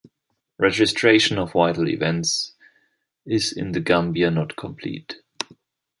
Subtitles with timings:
[0.57, 2.53] Registration of vital events
[3.27, 5.17] is in the Gambia not complete.